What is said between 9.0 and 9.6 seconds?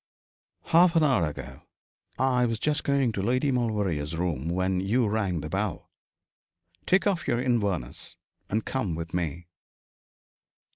me.'